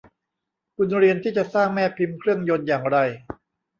[0.75, 2.97] คุณเรียนที่จะสร้างแม่พิมพ์เครื่องยนต์อย่างไร